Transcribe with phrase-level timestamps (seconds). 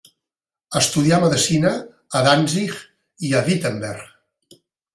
[0.79, 1.73] Estudià medicina
[2.19, 2.75] a Danzig
[3.29, 4.61] i a Wittenberg.